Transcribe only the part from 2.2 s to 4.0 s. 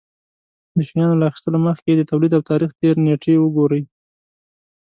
او تاريختېر نېټې وگورئ.